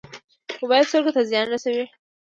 [0.61, 1.85] موبایل سترګو ته زیان رسوي